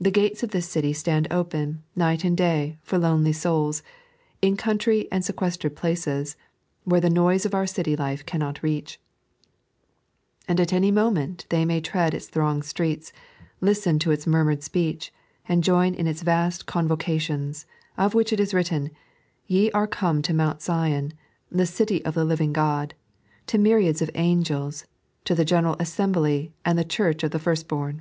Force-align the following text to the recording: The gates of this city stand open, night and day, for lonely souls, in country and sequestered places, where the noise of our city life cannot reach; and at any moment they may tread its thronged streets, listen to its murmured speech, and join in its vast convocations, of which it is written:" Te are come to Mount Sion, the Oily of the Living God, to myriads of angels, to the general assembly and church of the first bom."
The 0.00 0.12
gates 0.12 0.44
of 0.44 0.52
this 0.52 0.68
city 0.68 0.92
stand 0.92 1.26
open, 1.28 1.82
night 1.96 2.22
and 2.22 2.36
day, 2.36 2.78
for 2.84 2.98
lonely 2.98 3.32
souls, 3.32 3.82
in 4.40 4.56
country 4.56 5.08
and 5.10 5.24
sequestered 5.24 5.74
places, 5.74 6.36
where 6.84 7.00
the 7.00 7.10
noise 7.10 7.44
of 7.44 7.52
our 7.52 7.66
city 7.66 7.96
life 7.96 8.24
cannot 8.24 8.62
reach; 8.62 9.00
and 10.46 10.60
at 10.60 10.72
any 10.72 10.92
moment 10.92 11.46
they 11.48 11.64
may 11.64 11.80
tread 11.80 12.14
its 12.14 12.28
thronged 12.28 12.64
streets, 12.64 13.12
listen 13.60 13.98
to 13.98 14.12
its 14.12 14.24
murmured 14.24 14.62
speech, 14.62 15.12
and 15.48 15.64
join 15.64 15.94
in 15.96 16.06
its 16.06 16.22
vast 16.22 16.66
convocations, 16.66 17.66
of 17.98 18.14
which 18.14 18.32
it 18.32 18.38
is 18.38 18.54
written:" 18.54 18.92
Te 19.48 19.68
are 19.72 19.88
come 19.88 20.22
to 20.22 20.32
Mount 20.32 20.62
Sion, 20.62 21.12
the 21.50 21.64
Oily 21.80 22.04
of 22.04 22.14
the 22.14 22.24
Living 22.24 22.52
God, 22.52 22.94
to 23.48 23.58
myriads 23.58 24.00
of 24.00 24.12
angels, 24.14 24.86
to 25.24 25.34
the 25.34 25.44
general 25.44 25.74
assembly 25.80 26.52
and 26.64 26.88
church 26.88 27.24
of 27.24 27.32
the 27.32 27.40
first 27.40 27.66
bom." 27.66 27.98